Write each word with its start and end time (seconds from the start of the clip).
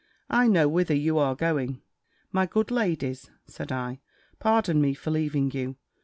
I 0.31 0.47
know 0.47 0.67
whither 0.67 0.95
you 0.95 1.19
are 1.19 1.35
going." 1.35 1.83
"My 2.31 2.47
good 2.47 2.71
ladies," 2.71 3.29
said 3.45 3.71
I, 3.71 3.99
"pardon 4.39 4.81
me 4.81 4.95
for 4.95 5.11
leaving 5.11 5.51
you. 5.51 5.75